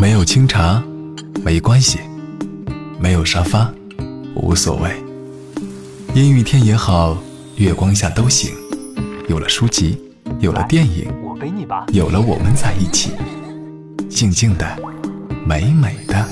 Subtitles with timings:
[0.00, 0.82] 没有清茶，
[1.44, 1.98] 没关系；
[2.98, 3.70] 没有沙发，
[4.34, 4.90] 无所谓。
[6.14, 7.18] 阴雨天也好，
[7.56, 8.50] 月光下都行。
[9.28, 10.00] 有了书籍，
[10.38, 13.10] 有了电影，我背你吧有了我们在一起，
[14.08, 14.66] 静静的，
[15.46, 16.26] 美美的。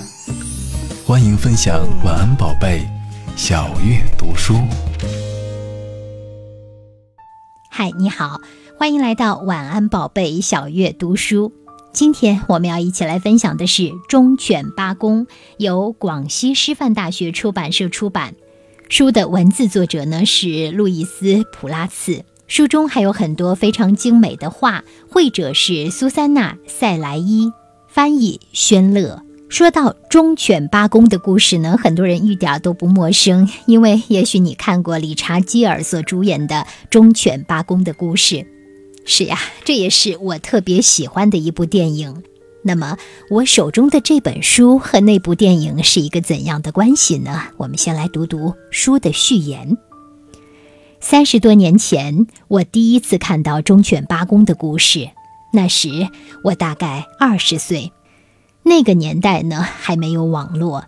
[1.07, 2.89] 欢迎分享晚安宝贝，
[3.37, 4.55] 小月读书。
[7.69, 8.41] 嗨，你好，
[8.79, 11.53] 欢迎来到晚安宝贝小月读书。
[11.93, 18.34] 今天我们要一起来分享的是《忠犬八公》，由广西师范大学出版社出版。
[18.88, 27.52] 书的文字作者呢是路易斯·普拉茨，书中还有很多非常精美的画，绘者是苏珊娜·塞莱伊，
[27.89, 29.23] 翻译宣乐。
[29.48, 36.56] 说到忠犬八公的故事呢，很多人一点都不陌生，因为也许你看过理查基尔所主演的
[36.91, 38.47] 《忠犬八公》的故事。
[39.11, 42.23] 是呀，这也是我特别喜欢的一部电影。
[42.62, 42.98] 那么，
[43.31, 47.45] 我手中的这本书和那部电影是一个怎样的关系呢？
[47.56, 49.78] 我们先来读读书的序言。
[51.00, 55.09] 三十多年前，我第一次看到忠犬八公的故事，
[55.55, 55.89] 那时
[56.45, 57.91] 我大概二十岁。
[58.62, 60.84] 那个年代呢，还没有网络，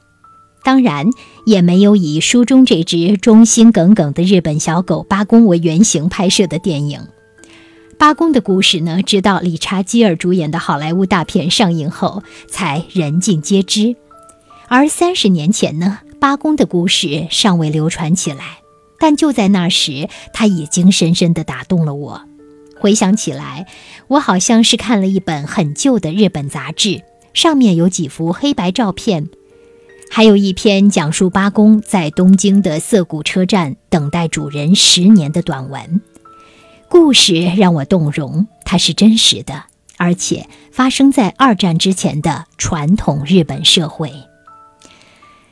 [0.63, 1.09] 当然
[1.47, 7.01] 也没有以书中这只忠心耿耿的日本小狗八公为原型拍摄的电影。
[8.01, 13.95] 八公的故事呢，直到理查基尔主演的好莱坞大片上映后，才人尽皆知。
[14.69, 18.61] 而三十年前呢，八公的故事尚未流传起来，
[18.99, 22.23] 但就在那时，他已经深深地打动了我。
[22.79, 23.67] 回想起来，
[24.09, 27.03] 我好像是看了一本很旧的日本杂志，
[27.35, 29.29] 上面有几幅黑白照片，
[30.11, 36.01] 还有一篇讲述八公在东京的涩谷车站等待主人十年的短文。
[36.91, 39.63] 故事让我动容，它是真实的，
[39.97, 44.13] 而且发生在二战之前的传统日本社会。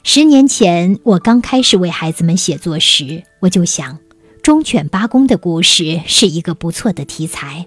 [0.02, 4.00] 十年前，我刚开始为孩子们写作时，我就想，
[4.42, 7.66] 忠犬八公的故事是一个不错的题材，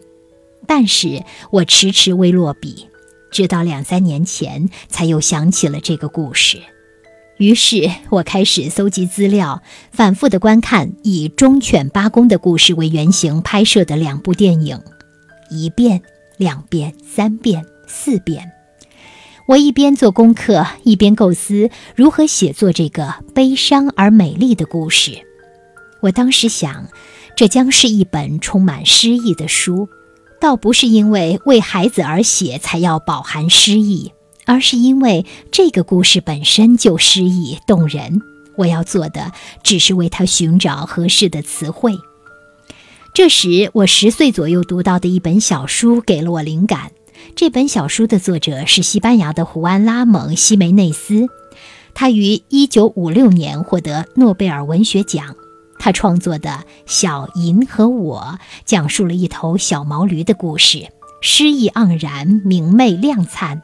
[0.68, 2.90] 但是我迟迟未落笔，
[3.32, 6.60] 直到两三年前才又想起了这个故事。
[7.42, 14.80] 于是我开始搜集资料，反复的观看以忠犬八公的故事为原型拍摄的两部电影，
[15.50, 16.04] 一遍、
[16.38, 18.52] 两遍、三遍、四遍。
[19.48, 25.26] 我一边做功课，一边构思如何写作这个悲伤而美丽的故事。
[26.02, 26.90] 我当时想，
[27.36, 29.90] 这将是一本充满诗意的书，
[30.40, 34.12] 倒不是因为为孩子而写才要饱含诗意。
[34.46, 38.22] 而是因为这个故事本身就诗意动人，
[38.58, 39.32] 我要做的
[39.64, 41.94] 只是为它寻找合适的词汇。
[43.14, 46.92] 这时，我十岁左右读到的一本小书给了我灵感。
[47.36, 51.28] 这本小书的作者是西班牙的胡安·拉蒙·西梅内斯，
[51.94, 55.36] 他于1956年获得诺贝尔文学奖。
[55.78, 56.50] 他创作的
[56.86, 60.88] 《小银和我》讲述了一头小毛驴的故事，
[61.22, 63.62] 诗意盎然，明媚亮灿。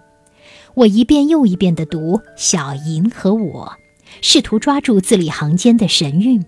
[0.78, 3.78] 我一遍又一遍地读《小银和我》，
[4.22, 6.46] 试图抓住字里行间的神韵。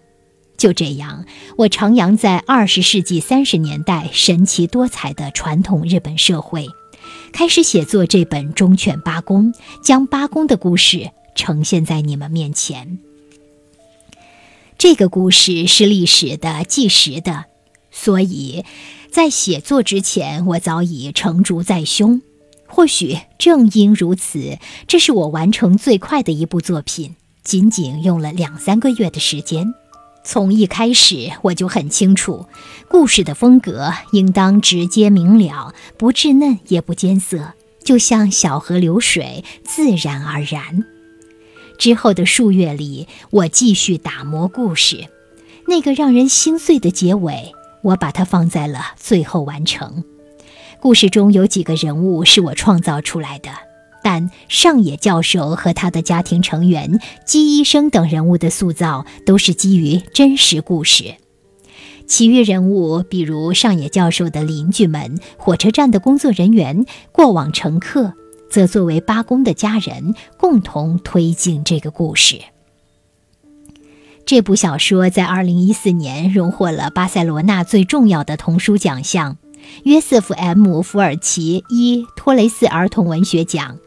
[0.55, 1.25] 就这样，
[1.57, 6.67] 我徜徉在二十世纪三十年代神奇多彩的传统日本社会，
[7.33, 9.51] 开始写作这本《忠犬八公》，
[9.83, 12.99] 将八公的故事呈现在你们面前。
[14.77, 17.45] 这个故事是历史的、纪实的，
[17.89, 18.63] 所以
[19.09, 22.21] 在写作之前，我早已成竹在胸。
[22.71, 24.57] 或许正因如此，
[24.87, 29.73] 这是我完成最快的一部作品，仅仅用了两三个月的时间。
[30.23, 32.45] 从一开始我就很清楚，
[32.87, 37.53] 故事的风格应当直接明了，不稚嫩也不艰涩，
[37.83, 40.85] 就像小河流水，自然而然。
[41.79, 45.07] 之后的数月里，我继续打磨故事，
[45.67, 50.03] 那个让人心碎的结尾，我把它放在了最后完成。
[50.81, 53.49] 故事中有几个人物是我创造出来的，
[54.01, 61.15] 但上野教授和他的家庭成员、姬医生等人物的塑造都是基于真实故事。
[62.07, 68.13] 其余人物，比如上野教授的邻居们、火车站的工作人员、过往乘客，
[68.49, 72.39] 则作为八公的家人，共同推进这个故事。
[74.25, 79.37] 这部小说在2014年荣获了巴塞罗那最重要的童书奖项。
[79.83, 83.77] 约瑟夫 ·M· 福尔奇伊托雷斯儿童文学奖，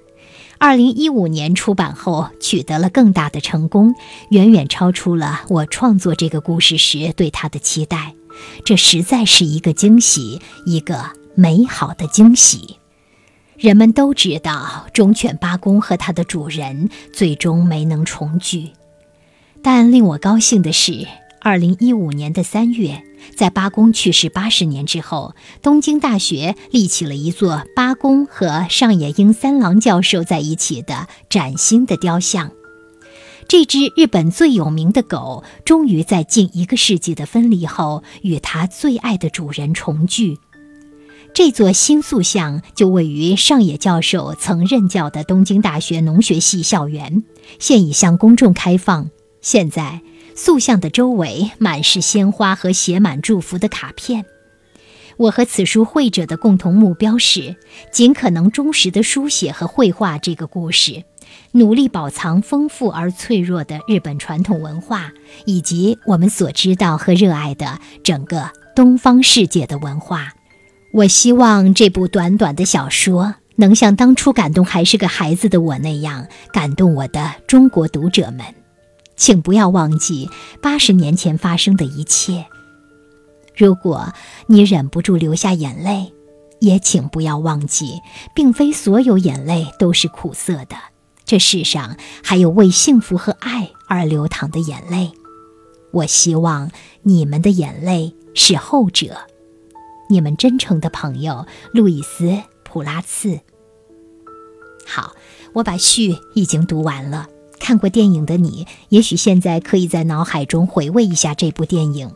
[0.58, 3.94] 二零一五年出版后取得了更大的成功，
[4.30, 8.14] 远远超出了我创作这个故事时对他的期待。
[8.64, 12.76] 这实在是一个惊喜，一个美好的惊喜。
[13.58, 18.70] 人们都知道忠犬八公和它的主人最终没能重聚，
[19.62, 21.06] 但令我高兴的是，
[21.44, 23.03] 二零一五年的三月，
[23.35, 32.53] 在八公去世八十年之后，东京大学立起了一座八公和上野英三郎教授在一起的崭新的雕像。
[33.49, 40.39] 这只日本最有名的狗，终于在近一个世纪的分离后，与它最爱的主人重聚。
[41.35, 47.25] 这座新塑像就位于上野教授曾任教的东京大学农学系校园，
[47.59, 49.11] 现已向公众开放。
[49.41, 50.00] 现在，
[50.34, 54.25] 塑像的周围满是鲜花和写满祝福的卡片。
[55.19, 57.55] 我和此书绘者的共同目标是，
[57.93, 61.05] 尽可能忠实地书写和绘画这个故事，
[61.52, 65.12] 努力保藏丰富而脆弱的日本传统文化，
[65.44, 70.32] 以及我们所知道和热爱的整个东方世界的文化。
[70.94, 78.43] 我希望这部短短的小说能像当初感动还是个孩子的我那样感动我的中国读者们，
[79.22, 80.28] 请不要忘记
[80.60, 82.44] 八十年前发生的一切。
[83.56, 84.12] 如果
[84.48, 86.12] 你忍不住流下眼泪，
[86.58, 88.00] 也请不要忘记，
[88.34, 90.74] 并非所有眼泪都是苦涩的。
[91.24, 95.12] 这世上还有为幸福和爱而流淌的眼泪。
[95.92, 96.72] 我希望
[97.02, 99.28] 你们的眼泪是后者。
[100.10, 102.24] 你们真诚的朋友路易斯·
[102.64, 103.38] 普拉茨。
[104.84, 105.14] 好，
[105.52, 107.28] 我把序已经读完了。
[107.62, 112.11] 看过电影的你，也许现在可以在脑海中回味一下这部电影。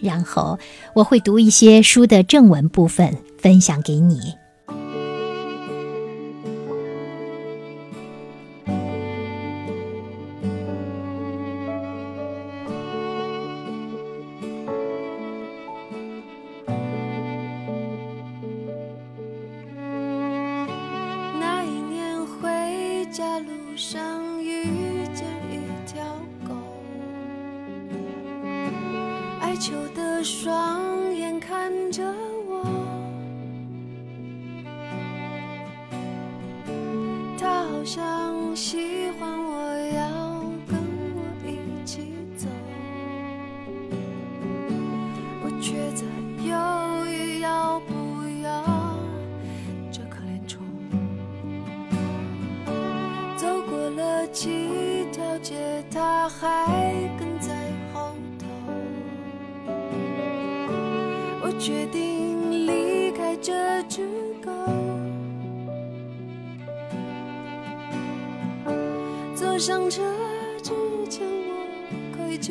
[0.00, 0.58] 然后
[0.94, 4.18] 我会读一些书的正文部分，分享给你。
[69.70, 70.02] 想着
[70.64, 70.72] 之
[71.08, 71.54] 前，我
[72.16, 72.50] 愧疚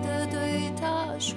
[0.00, 1.36] 地对他说。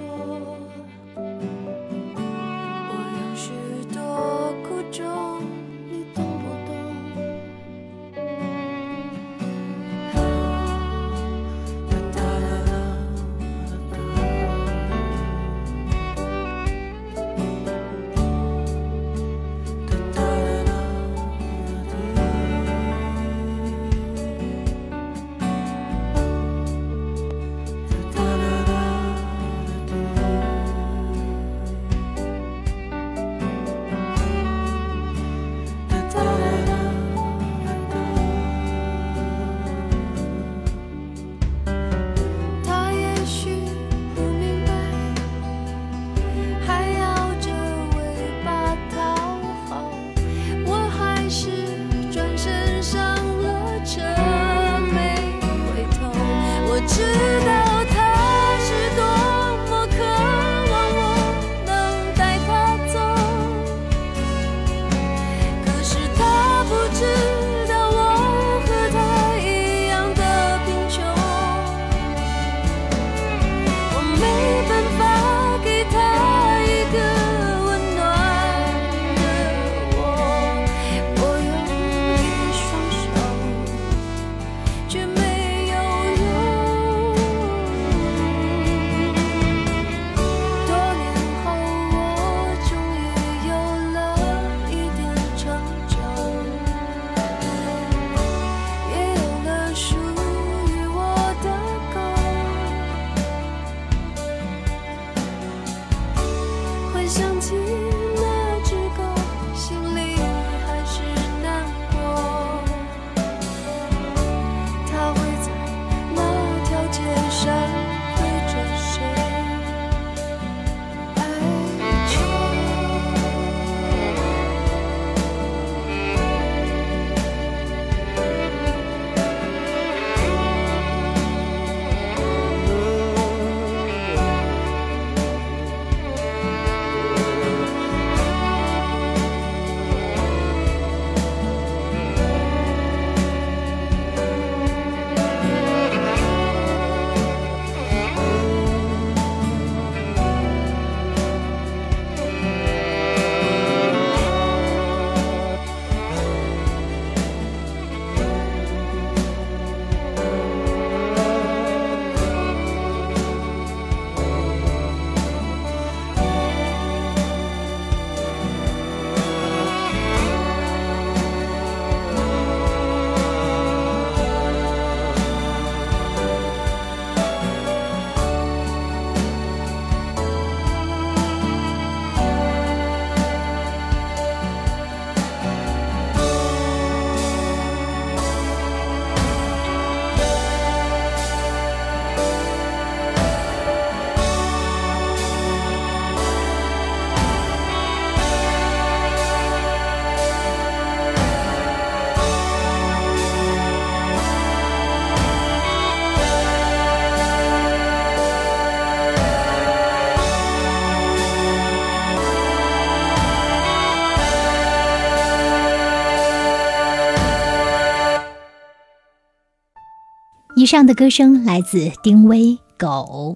[220.69, 222.41] 上的歌声来自丁薇
[222.77, 223.35] 《狗》。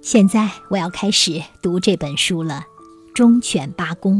[0.00, 2.66] 现在我要开始读这本书了，
[3.12, 4.18] 《忠犬八公》。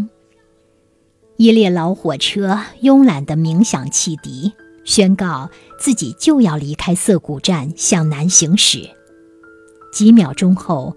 [1.37, 8.91] 一列老火车慵懒地鸣响汽笛，宣告自己就要离开涩谷站，向南行驶。
[9.93, 10.97] 几秒钟后，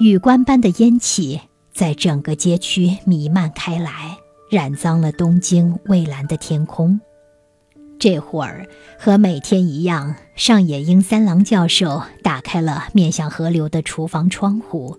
[0.00, 1.42] 雨冠般的烟气
[1.74, 4.16] 在整个街区弥漫开来，
[4.50, 6.98] 染脏了东京蔚蓝的天空。
[7.98, 14.98] 这会儿，和每天一样，上野英三郎教授打开了面向河流的厨房窗户，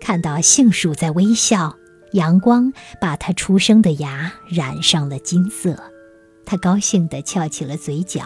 [0.00, 1.76] 看到杏树在微笑。
[2.12, 5.78] 阳光把他出生的芽染上了金色，
[6.46, 8.22] 他高兴地翘起了嘴角。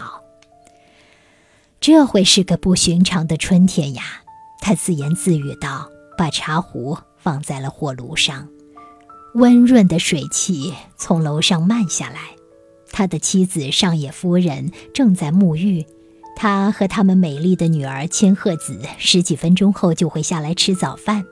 [1.81, 4.05] 这会是个不寻常的春天呀，
[4.61, 8.47] 他自言自语道，把茶壶放在了火炉上。
[9.35, 12.21] 温润的水汽从楼上漫下来，
[12.92, 15.84] 他的妻子上野夫人正在沐浴，
[16.37, 21.25] 他和他们美丽的女儿千鹤子十几分钟后就会下来吃早饭。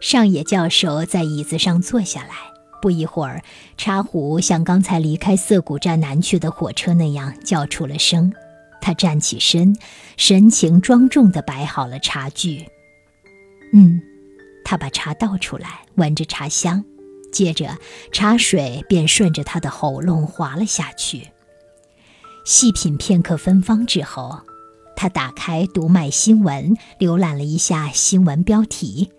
[0.00, 2.34] 上野教授在椅子上坐下来，
[2.82, 3.42] 不一会儿，
[3.78, 8.32] 茶壶像刚才离开涩谷站南去的火车那样叫出了声。
[8.82, 9.74] 他站起身，
[10.16, 12.66] 神情庄重地摆好了茶具。
[13.72, 14.00] 嗯，
[14.64, 16.84] 他把茶倒出来，闻着茶香，
[17.36, 17.76] 接着
[18.12, 21.28] 茶水便顺着他的喉咙滑了下去。
[22.46, 24.40] 细品片刻芬芳之后，
[24.96, 29.10] 他打开读卖新闻，浏览了一下新闻标题。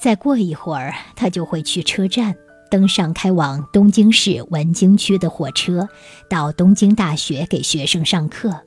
[0.00, 2.36] 再过一会儿，他就会去车站，
[2.70, 5.88] 登上开往东京市文京区的火车，
[6.28, 8.60] 到东京大学给学生上课。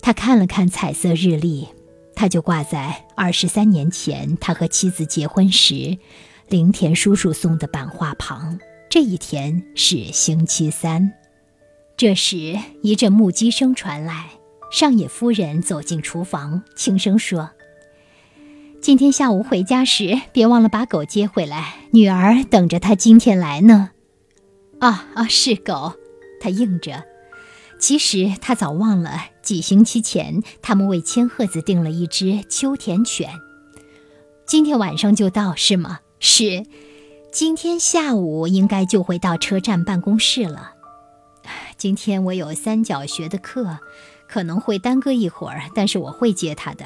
[0.00, 1.66] 他看了看彩色日历，
[2.14, 5.98] 他就挂在二十三年前他和妻子结婚时，
[6.50, 8.58] 林田叔叔送的版画旁。
[8.88, 11.12] 这一天是星期三。
[11.96, 14.30] 这时，一阵木屐声传来，
[14.72, 17.50] 上野夫人走进厨房，轻声说。
[18.82, 21.74] 今天下午回家时，别忘了把狗接回来。
[21.92, 23.90] 女儿等着他今天来呢。
[24.80, 25.92] 啊啊，是狗，
[26.40, 27.04] 他应着。
[27.78, 33.30] 其实他早忘了，几星期前他们为千鹤子订了一只秋田犬。
[34.44, 36.00] 今天晚上就到是吗？
[36.22, 36.66] 是，
[37.32, 40.74] 今天下午应该就会到车站办公室了。
[41.78, 43.78] 今天我有三角学的课，
[44.28, 46.84] 可能会耽搁一会儿，但是我会接他的。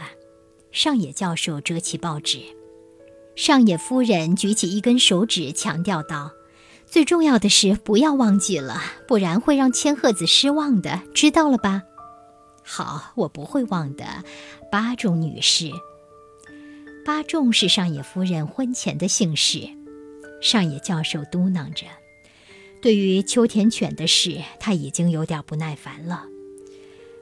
[0.70, 2.38] 上野教授折起报纸，
[3.34, 6.30] 上野夫人举起一根手指，强调道
[6.86, 11.82] ：“最重要的是不要忘记了，不然会让千鹤子失望的，知道了吧
[12.62, 14.04] ？”“好，我不会忘的。”
[14.70, 15.70] 八重女士，
[17.04, 19.68] 八重是上野夫人婚前的姓氏。
[20.40, 21.86] 上野教授嘟囔着
[22.80, 26.24] ：“对于秋田犬的事，他已经有点不耐烦了。”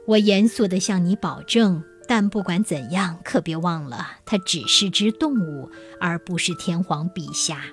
[0.07, 1.85] 我严肃地向你保证。
[2.09, 5.71] 但不管怎样，可别忘了，它只是只动物，
[6.01, 7.67] 而不是天皇陛下。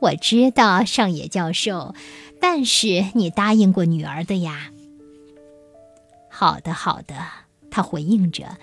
[0.00, 1.94] 我知道，上野教授，
[2.40, 4.72] 但是你答应过女儿的呀。
[6.28, 7.14] 好的，好的，
[7.70, 8.58] 他回应着，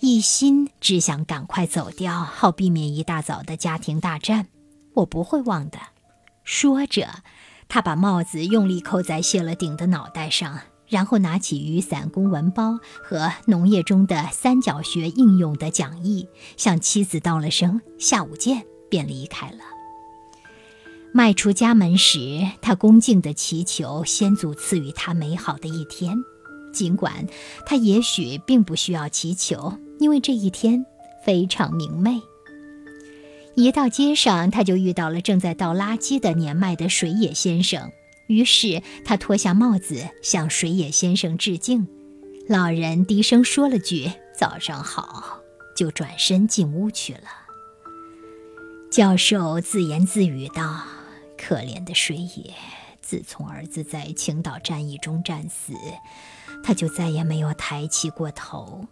[0.00, 4.46] 一心只想赶快走掉，好避免一大早的家庭大战。
[4.94, 5.78] 我不会忘的。
[6.42, 7.22] 说着，
[7.68, 10.60] 他把帽子用力扣在谢了顶的脑袋上。
[10.88, 16.26] 然后拿起雨伞、公文包和农业中的三角学应用的讲义，
[16.56, 19.58] 向妻子道了声“下午见”，便离开了。
[21.14, 26.16] 迈出家门时，他恭敬地祈求先祖赐予他美好的一天，
[26.72, 27.24] 尽管
[27.64, 30.84] 他也许并不需要祈求，因为这一天
[31.24, 32.20] 非常明媚。
[33.54, 37.92] 一到街上，他就遇到了正在倒垃圾的年迈的水野先生。
[38.26, 41.86] 于是他脱下帽子，向水野先生致敬。
[42.48, 45.40] 老人低声说了句“早上好”，
[45.76, 47.22] 就转身进屋去了。
[48.90, 50.82] 教授自言自语道
[51.36, 52.54] ：“可怜的水野，
[53.02, 55.74] 自从儿子在青岛战役中战死，
[56.62, 58.86] 他就再也没有抬起过头。”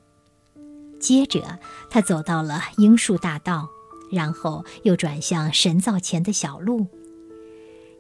[1.01, 1.59] 接着，
[1.91, 3.69] 他走到了樱树大道，
[4.11, 6.87] 然后又转向神造前的小路。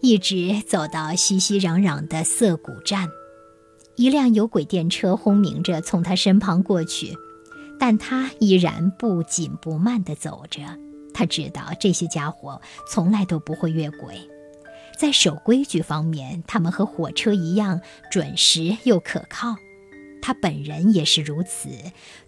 [0.00, 3.08] 一直走到熙熙攘攘的涩谷站，
[3.96, 7.16] 一辆有轨电车轰鸣着从他身旁过去，
[7.80, 10.60] 但他依然不紧不慢地走着。
[11.12, 14.14] 他知道这些家伙从来都不会越轨，
[14.96, 19.56] 在守规矩方面，他们和火车一样准时又可靠。
[20.20, 21.68] 他本人也是如此，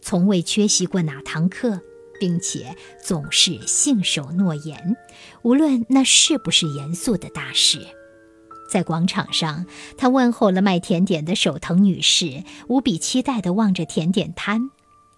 [0.00, 1.80] 从未缺席过哪堂课。
[2.20, 4.94] 并且总是信守诺言，
[5.40, 7.80] 无论那是不是严肃的大事。
[8.70, 9.64] 在广场上，
[9.96, 14.68] 他问候了卖甜点的守藤女士，无比期待地望着甜点摊，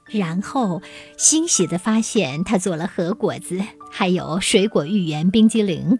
[0.07, 0.81] 然后
[1.19, 3.61] 欣喜地发现他做了核果子，
[3.91, 5.99] 还有水果芋圆冰激凌。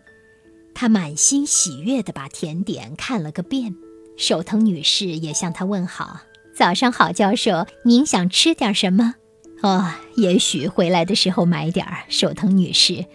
[0.73, 3.75] 他满心喜悦地把甜点看了个遍。
[4.17, 6.21] 守藤女士也向他问好
[6.55, 9.15] ：“早上好，教授，您想吃点什么
[9.63, 13.07] ？”“哦，也许回来的时候买点儿。”守藤女士，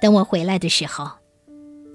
[0.00, 1.10] 等我回来的时候。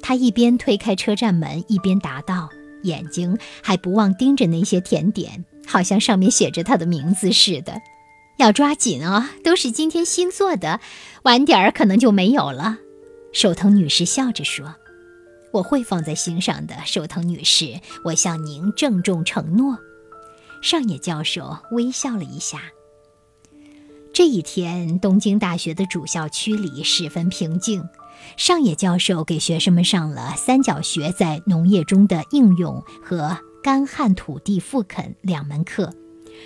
[0.02, 2.50] 他一边推开车站门，一边答道，
[2.84, 7.82] 眼睛还不忘盯着那些甜点，好像上面写着他的名字似的。
[8.38, 10.80] 要抓紧哦，都是今天新做的，
[11.24, 12.78] 晚点儿可能就没有了。
[13.34, 14.76] 手藤女士笑着说
[15.52, 19.78] ：“我会放在心上的，手藤女士，我向您郑重承诺。”
[20.70, 22.60] 上野教授微笑了一下。
[24.14, 27.88] 这一天，东京大学的主校区里十分平静。
[28.36, 35.94] 上野教授给学生们上了三角学在农业中的应用和干旱土地复垦两门课，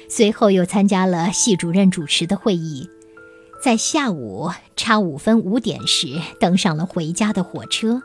[0.08, 2.88] 随后又参加了系主任主持的会议，
[3.64, 8.04] 在下午差五分五点时登上了回家的火车。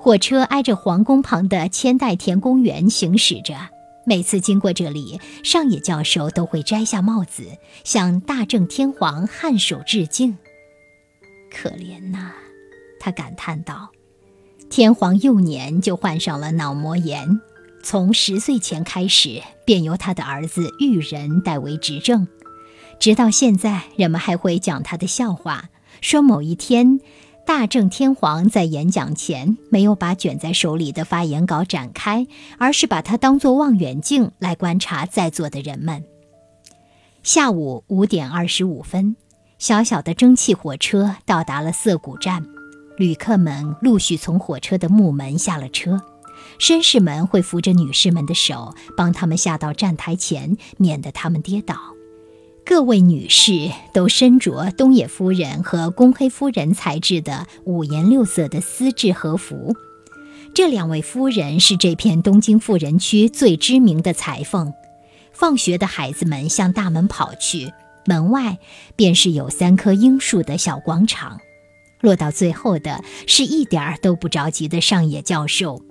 [0.00, 3.54] 火车挨着皇宫旁的千代田公园行驶着，
[4.08, 7.46] 每次经过这里，上野教授都会摘下帽子，
[7.84, 10.38] 向大正天皇颔首致敬。
[11.50, 12.32] 可怜呐！
[12.98, 13.90] 他感叹道
[14.70, 17.38] ：“天皇幼年就患上了脑膜炎，
[17.82, 22.26] 从十岁前开始便由他的儿子裕仁代为执政，
[22.98, 25.68] 直到现在，人们还会讲他的笑话，
[26.00, 26.98] 说某一天，
[27.48, 32.26] 大正天皇在演讲前没有把卷在手里的发言稿展开，
[32.58, 36.04] 而是把它当作望远镜来观察在座的人们。”
[37.24, 39.16] 下午五点二十五分，
[39.58, 42.44] 小小的蒸汽火车到达了涩谷站。
[42.98, 46.02] 旅客们陆续从火车的木门下了车，
[46.60, 51.74] 绅士们会扶着女士们的手，帮他们下到站台前，免得他们跌倒。
[52.68, 59.74] 各位女士都身着东野夫人和宫黑夫人裁制的五颜六色的丝质和服。
[60.52, 64.74] 这两位夫人是这片东京富人区最知名的裁缝。
[65.32, 67.72] 放学的孩子们向大门跑去，
[68.04, 68.58] 门外
[68.94, 71.40] 便是有三棵樱树的小广场。
[72.02, 75.82] 落到最后的是一点儿都不着急的上野教授，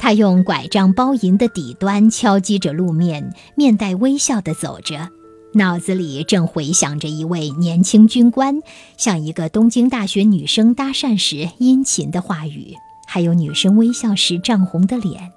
[0.00, 5.08] 他用拐杖包银的底端敲击着路面，面带微笑地走着，
[5.54, 8.60] 脑子里正回想着一位年轻军官
[8.96, 12.74] 向一个东京大学女生搭讪时殷勤的话语，
[13.06, 15.32] 还有女生微笑时涨红的脸。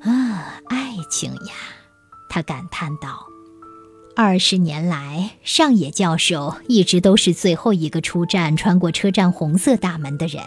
[0.00, 1.52] 啊，爱情呀，
[2.28, 3.26] 他感叹道。
[4.14, 10.44] 二十年来，上野教授一直都是最后一个出站、穿过车站红色大门的人。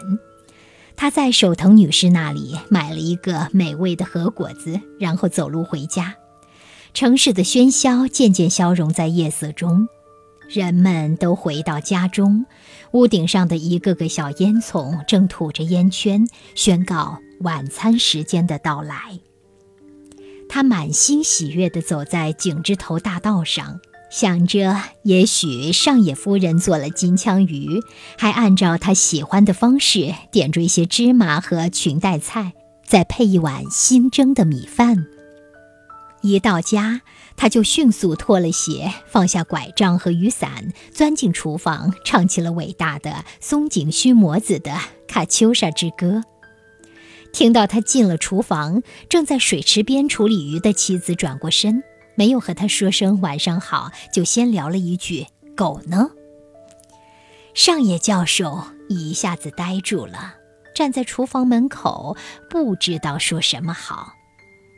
[0.96, 6.14] 他在手藤女士那里买了一个美味的核果子，然后走路回家。
[6.94, 9.88] 城市的喧嚣渐渐消融在夜色中，
[10.48, 12.44] 人们都回到家中。
[12.92, 19.20] 屋顶上的一个个小烟囱正吐着烟圈，宣告晚餐时间的到来。
[20.48, 27.80] 他满心喜悦地走在井之头大道上，想着也许上野夫人做了金枪鱼，
[28.16, 32.54] 还按照他喜欢的方式点缀些芝麻和裙带菜，
[32.86, 35.06] 再配一碗新蒸的米饭。
[36.20, 37.00] 一到家，
[37.36, 44.70] 他就迅速脱了鞋，放下拐杖和雨伞，钻进厨房，唱起了伟大的松井须磨子的
[45.06, 46.06] 《卡秋莎之歌》。
[47.32, 51.84] 听到他进了厨房，正在水池边处理鱼的妻子转过身，
[52.16, 56.10] 没有和他说声晚上好，就先聊了一句：“狗呢？”
[57.54, 60.34] 上野教授一下子呆住了，
[60.74, 62.16] 站在厨房门口，
[62.50, 64.14] 不知道说什么好。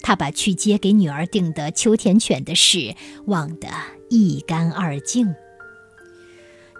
[0.02, 2.94] 他把去接给女儿订的秋田犬的事
[3.26, 3.68] 忘得
[4.08, 5.34] 一干二净。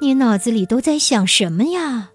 [0.00, 2.12] 你脑子里都在想什么呀？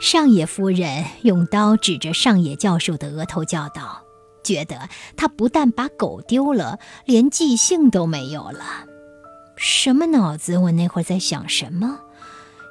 [0.00, 4.02] 上野夫人用刀指着上野教授的额头叫道
[4.42, 8.86] ：“觉得他不但把狗丢了，连记性都没有了。
[9.56, 10.56] 什么脑子？
[10.56, 12.00] 我那会儿在想什么？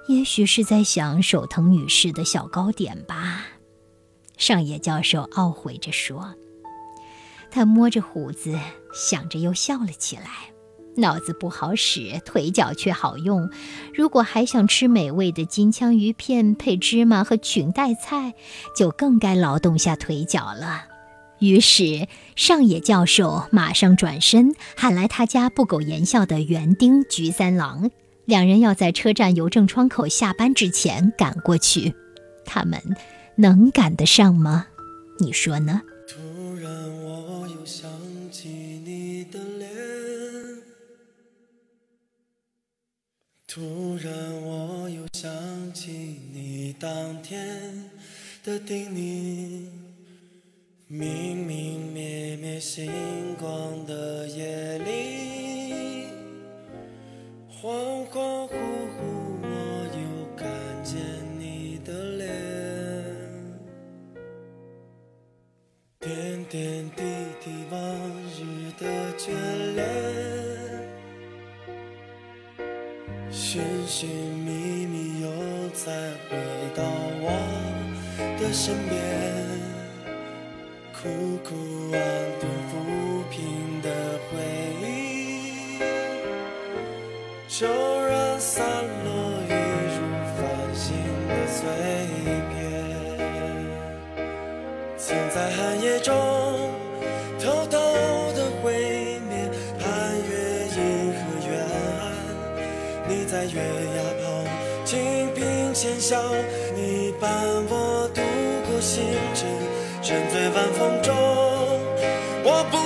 [0.08, 3.46] 也许是在想手藤女士的小糕点吧。”
[4.38, 6.34] 上野教授懊悔着说。
[7.52, 8.58] 他摸着胡子，
[8.94, 10.24] 想着又笑了起来。
[10.98, 13.50] 脑子不好使，腿脚却好用。
[13.94, 18.34] 如果还想吃美味的金枪鱼片配芝麻和裙带菜，
[18.76, 20.86] 就更该劳动下腿脚了。
[21.40, 27.90] 于是上野教授马上转身喊来他家不苟言笑的园丁菊三郎，
[28.26, 31.96] 两人要在车站邮政窗口下班之前赶过去。
[32.44, 32.82] 他们
[33.38, 34.68] 能赶得上吗？
[35.20, 35.82] 你说呢？
[37.60, 37.92] 又想
[38.32, 39.70] 起你的脸，
[43.46, 45.92] 突然我又想起
[46.32, 47.90] 你当天
[48.46, 49.68] 的叮咛，
[50.88, 52.90] 明明灭灭星
[53.38, 56.08] 光的夜里，
[57.62, 57.99] 恍。
[69.30, 69.32] 眷
[69.76, 69.86] 恋。
[73.32, 75.28] 寻寻觅觅，又
[75.70, 75.92] 再
[76.30, 76.36] 回
[76.76, 76.84] 到
[77.22, 77.28] 我
[78.40, 78.98] 的身边，
[80.94, 80.98] 苦
[81.44, 81.48] 苦
[81.94, 81.98] 安
[82.40, 82.72] 顿抚
[83.30, 83.38] 平
[83.82, 83.88] 的
[84.30, 84.32] 回
[84.82, 85.80] 忆，
[87.48, 88.58] 就让散
[89.06, 89.10] 落
[89.48, 89.52] 一
[89.96, 89.98] 如
[90.36, 90.40] 繁
[90.74, 90.86] 星
[91.30, 91.58] 的碎
[92.50, 92.58] 片，
[94.98, 96.14] 曾在寒夜中
[97.40, 97.79] 偷偷
[103.54, 103.60] 月
[103.96, 104.26] 牙旁
[104.86, 105.00] 轻
[105.36, 106.22] 颦浅笑，
[106.76, 107.32] 你伴
[107.70, 108.22] 我度
[108.68, 109.48] 过星辰，
[110.02, 111.14] 沉醉晚风中。
[112.44, 112.78] 我不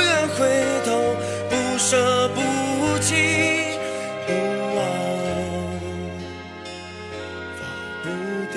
[0.00, 0.38] 愿回
[0.84, 0.90] 头，
[1.48, 2.40] 不舍不
[3.00, 3.10] 弃，
[4.26, 4.32] 不
[4.76, 4.80] 忘，
[7.58, 7.60] 放
[8.02, 8.04] 不
[8.52, 8.56] 掉。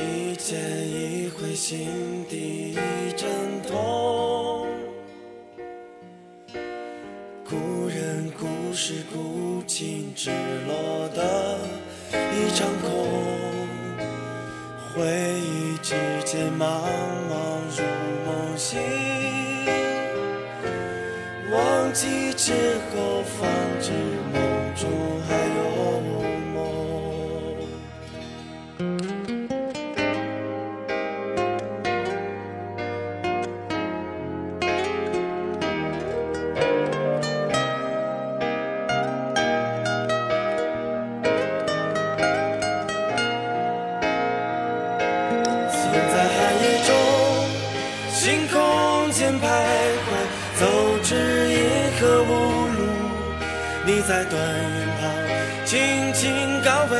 [0.00, 0.50] 一见
[0.88, 2.11] 一回，心
[10.24, 10.30] 失，
[10.68, 11.58] 落的
[12.32, 12.86] 一场空。
[14.94, 15.02] 回
[15.40, 16.62] 忆之间，茫
[17.28, 17.32] 茫
[17.76, 17.82] 如
[18.24, 18.78] 梦醒。
[21.50, 22.52] 忘记之
[22.94, 23.90] 后，方知
[24.32, 24.40] 梦
[54.22, 55.02] 你在断云旁
[55.64, 56.96] 轻轻告慰，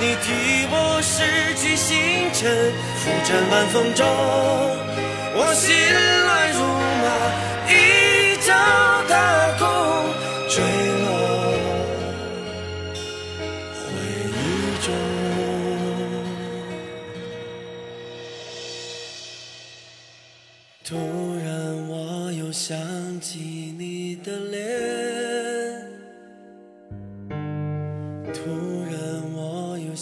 [0.00, 4.06] 你替我拾起星辰，浮沉晚风中，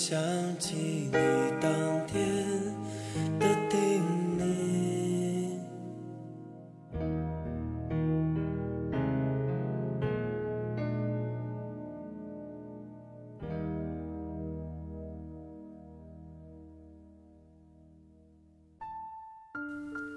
[0.09, 0.18] 想
[0.59, 1.12] 起你
[1.61, 1.71] 当
[2.07, 2.25] 天
[3.38, 4.03] 的叮
[4.38, 5.61] 咛。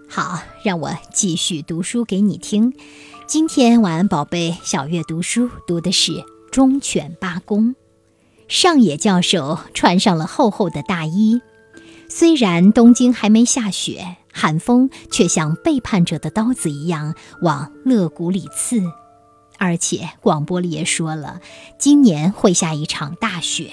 [0.07, 2.73] 好，让我继续读书给你听。
[3.27, 6.13] 今天晚安宝贝，小月读书读的是
[6.49, 7.75] 《忠犬八公》。
[8.51, 11.41] 上野教授穿上了厚厚的大衣，
[12.09, 18.83] 虽然东京还没下雪，寒风却像背叛者的刀子一样往肋骨里刺。
[19.57, 21.39] 而且广播里也说了，
[21.79, 23.71] 今年会下一场大雪。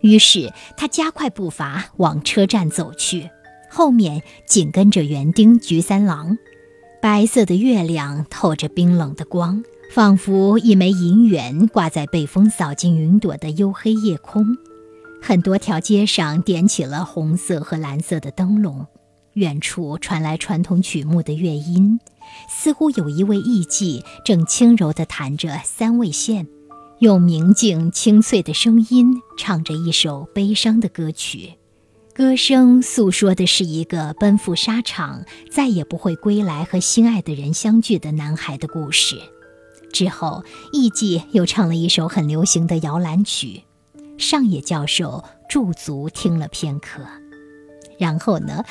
[0.00, 3.30] 于是他加快步伐往车站走去。
[3.70, 6.36] 后面紧跟着园丁菊三郎，
[7.00, 14.56] 白色的月亮透着冰冷的光，仿佛一枚银元挂在被风扫进云朵的黝黑夜空。
[15.20, 18.86] 很多条街上点起了红色和蓝色的灯笼，
[19.32, 21.98] 远处传来传统曲目的乐音，
[22.48, 26.46] 似乎有一位艺妓正轻柔地弹着三味线，
[27.00, 31.54] 用明净清脆的声音唱着一首悲伤的歌曲。
[32.14, 39.16] 歌声诉说的是一个奔赴沙场、再也不会归来和心爱的人相聚的男孩的故事。
[39.92, 43.64] 之后，艺妓又唱了一首很流行的摇篮曲。
[44.18, 47.02] 上野教授驻足听了片刻，
[47.98, 48.64] 然后呢，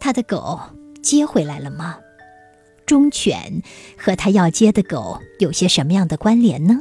[0.00, 0.58] 他的狗
[1.02, 1.98] 接回来了吗？
[2.86, 3.62] 忠犬
[3.98, 6.80] 和他要接的狗有些什么样的关联呢？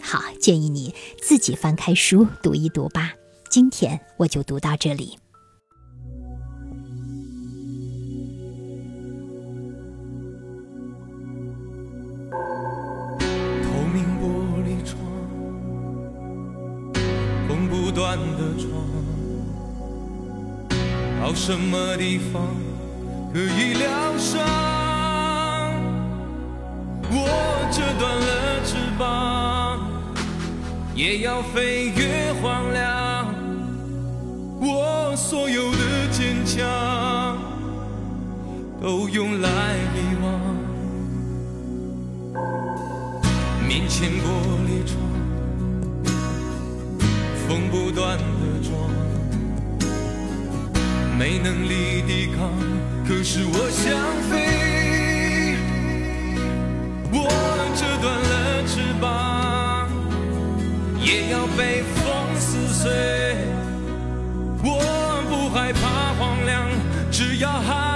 [0.00, 3.12] 好，建议你自己翻开书读一读吧。
[3.50, 5.18] 今天我就读到这里。
[18.00, 18.70] 断的床，
[21.20, 22.56] 到什么地方
[23.30, 24.40] 可以疗伤？
[27.10, 27.14] 我
[27.70, 29.86] 折断了翅膀
[30.94, 32.80] 也要飞越荒凉。
[34.62, 37.36] 我所有的坚强，
[38.80, 39.50] 都用来
[39.94, 40.40] 遗忘。
[43.68, 44.39] 面前玻
[51.20, 52.50] 没能力抵抗，
[53.06, 53.92] 可是我想
[54.30, 55.54] 飞，
[57.12, 57.28] 我
[57.76, 59.86] 折断了翅膀，
[60.98, 62.00] 也要被风
[62.38, 62.90] 撕碎。
[64.64, 64.80] 我
[65.28, 66.66] 不害怕荒凉，
[67.10, 67.89] 只要还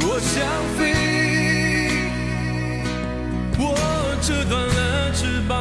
[0.00, 0.36] 我想
[0.76, 0.80] 飞，
[3.58, 3.64] 我
[4.22, 5.52] 折断了翅膀，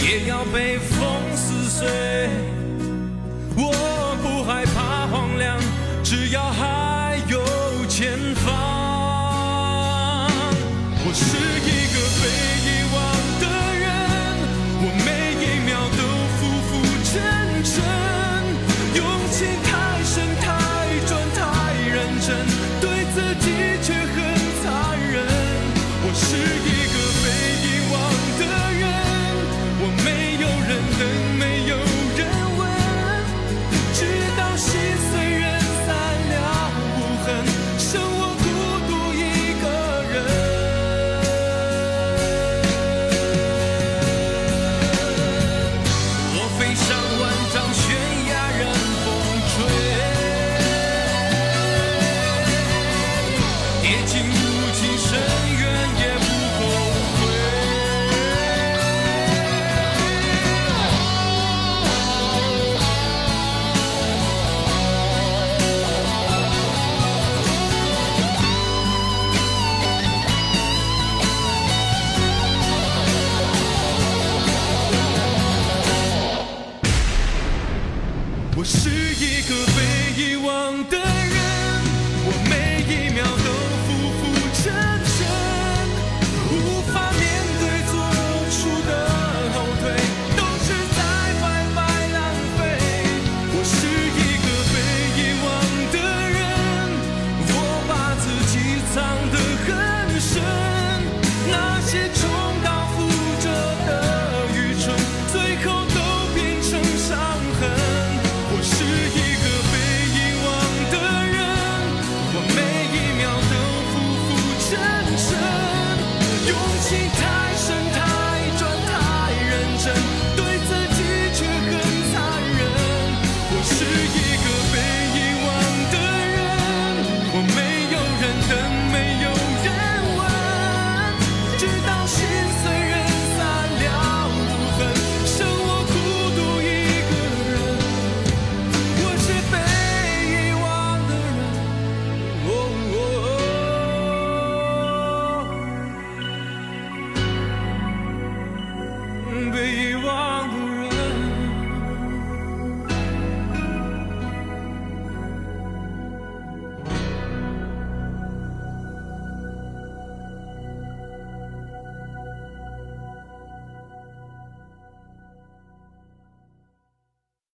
[0.00, 0.96] 也要被风
[1.34, 1.88] 撕碎，